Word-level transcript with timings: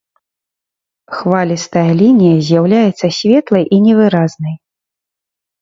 Хвалістая 1.17 1.91
лінія 2.01 2.37
з'яўляецца 2.47 3.07
светлай 3.19 3.63
і 3.79 3.83
невыразнай. 3.87 4.55